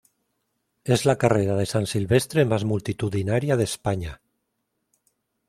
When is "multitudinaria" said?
2.65-3.55